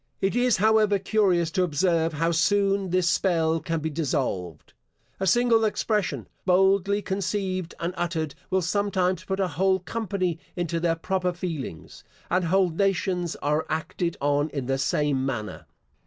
[0.19, 4.73] It is, however, curious to observe how soon this spell can be dissolved.
[5.19, 10.95] A single expression, boldly conceived and uttered, will sometimes put a whole company into their
[10.95, 15.67] proper feelings: and whole nations are acted on in the same manner.